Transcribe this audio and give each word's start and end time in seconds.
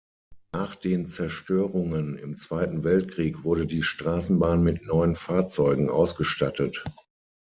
Nach 0.51 0.73
den 0.73 1.07
Zerstörungen 1.09 2.17
im 2.17 2.39
Zweiten 2.39 2.83
Weltkrieg 2.83 3.43
wurde 3.43 3.67
die 3.67 3.83
Straßenbahn 3.83 4.63
mit 4.63 4.83
neuen 4.87 5.15
Fahrzeugen 5.15 5.91
ausgestattet. 5.91 6.83